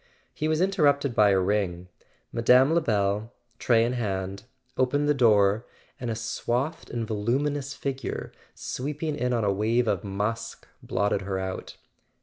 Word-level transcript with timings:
He 0.33 0.47
was 0.47 0.61
interrupted 0.61 1.13
by 1.13 1.29
a 1.29 1.39
ring. 1.39 1.87
Mme. 2.33 2.73
Lebel, 2.73 3.31
tray 3.59 3.85
in 3.85 3.93
hand, 3.93 4.41
opened 4.75 5.07
the 5.07 5.13
door, 5.13 5.67
and 5.99 6.09
a 6.09 6.15
swathed 6.15 6.89
and 6.89 7.05
voluminous 7.05 7.75
figure, 7.75 8.31
sweeping 8.55 9.15
in 9.15 9.31
on 9.31 9.43
a 9.43 9.53
wave 9.53 9.87
of 9.87 10.03
musk, 10.03 10.67
blotted 10.81 11.21
her 11.21 11.37
out. 11.37 11.77